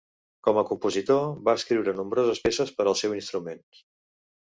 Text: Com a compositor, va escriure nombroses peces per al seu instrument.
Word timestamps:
Com 0.45 0.59
a 0.61 0.63
compositor, 0.69 1.27
va 1.49 1.55
escriure 1.61 1.95
nombroses 2.01 2.43
peces 2.49 2.75
per 2.81 2.89
al 2.93 3.01
seu 3.05 3.19
instrument. 3.23 3.67